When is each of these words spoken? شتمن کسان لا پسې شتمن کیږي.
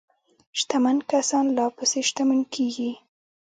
شتمن 0.59 0.97
کسان 1.11 1.45
لا 1.57 1.65
پسې 1.75 1.99
شتمن 2.09 2.39
کیږي. 2.53 2.91